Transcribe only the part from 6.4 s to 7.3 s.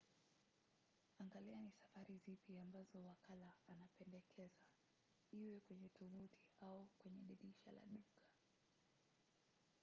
au kwenye